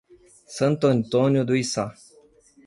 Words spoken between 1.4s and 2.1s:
do Içá